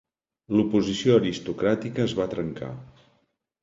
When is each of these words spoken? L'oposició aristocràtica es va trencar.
L'oposició 0.55 1.19
aristocràtica 1.21 2.05
es 2.09 2.19
va 2.23 2.29
trencar. 2.37 2.75